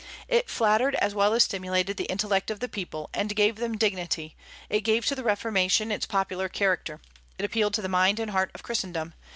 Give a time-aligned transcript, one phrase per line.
[0.27, 4.35] It flattered as well as stimulated the intellect of the people, and gave them dignity;
[4.67, 6.99] it gave to the Reformation its popular character;
[7.37, 9.13] it appealed to the mind and heart of Christendom.